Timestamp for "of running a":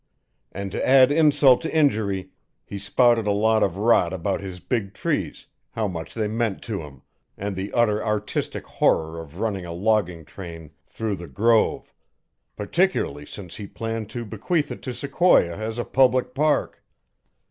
9.21-9.71